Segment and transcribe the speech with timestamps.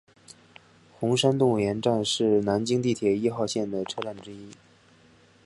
[0.99, 4.49] 红山动物园站是南京地铁一号线的车站之一。